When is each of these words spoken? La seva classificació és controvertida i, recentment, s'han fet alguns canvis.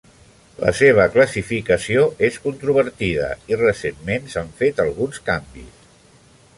La 0.61 0.71
seva 0.77 1.03
classificació 1.15 2.07
és 2.29 2.41
controvertida 2.47 3.29
i, 3.53 3.61
recentment, 3.63 4.27
s'han 4.33 4.53
fet 4.63 4.83
alguns 4.87 5.25
canvis. 5.31 5.89